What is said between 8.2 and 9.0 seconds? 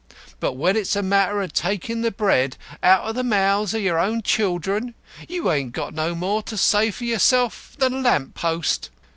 post.